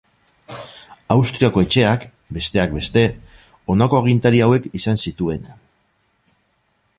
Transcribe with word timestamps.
Austriako 1.15 1.63
Etxeak, 1.65 2.07
besteak 2.37 2.73
beste, 2.77 3.03
honako 3.75 4.01
agintari 4.05 4.43
hauek 4.47 4.67
izan 4.81 5.01
zituen. 5.05 5.47